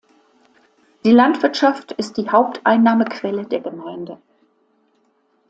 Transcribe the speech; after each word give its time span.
Die 1.05 1.11
Landwirtschaft 1.11 1.91
ist 1.91 2.17
die 2.17 2.31
Haupteinnahmequelle 2.31 3.45
der 3.45 3.59
Gemeinde. 3.59 4.17